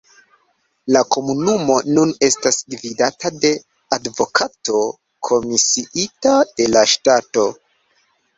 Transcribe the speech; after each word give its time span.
La 0.95 1.01
komunumo 1.15 1.75
nun 1.97 2.13
estas 2.27 2.57
gvidata 2.75 3.31
de 3.43 3.51
advokato 3.99 4.81
komisiita 5.31 6.35
de 6.57 6.69
la 6.73 6.85
ŝtato. 6.97 7.47